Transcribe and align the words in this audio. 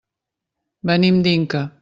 Venim 0.91 1.21
d'Inca. 1.29 1.65